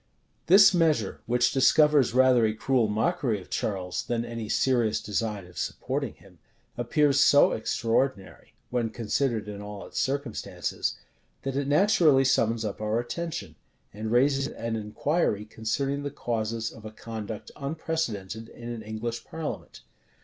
This 0.47 0.73
measure, 0.73 1.21
which 1.27 1.51
discovers 1.51 2.15
rather 2.15 2.43
a 2.43 2.55
cruel 2.55 2.87
mockery 2.87 3.39
of 3.39 3.51
Charles, 3.51 4.03
than 4.03 4.25
any 4.25 4.49
serious 4.49 4.99
design 4.99 5.45
of 5.45 5.59
supporting 5.59 6.15
him, 6.15 6.39
appears 6.75 7.23
so 7.23 7.51
extraordinary, 7.51 8.55
when 8.71 8.89
considered 8.89 9.47
in 9.47 9.61
all 9.61 9.85
its 9.85 9.99
circumstances, 9.99 10.97
that 11.43 11.55
it 11.55 11.67
naturally 11.67 12.25
summons 12.25 12.65
up 12.65 12.81
our 12.81 12.99
attention, 12.99 13.53
and 13.93 14.11
raises 14.11 14.47
an 14.47 14.75
inquiry 14.75 15.45
concerning 15.45 16.01
the 16.01 16.09
causes 16.09 16.71
of 16.71 16.83
a 16.83 16.89
conduct 16.91 17.51
unprecedented 17.55 18.49
in 18.49 18.69
an 18.69 18.81
English 18.81 19.23
parliament. 19.23 19.81